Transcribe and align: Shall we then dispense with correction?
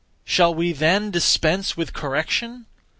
Shall 0.25 0.51
we 0.55 0.73
then 0.73 1.11
dispense 1.11 1.77
with 1.77 1.93
correction? 1.93 2.65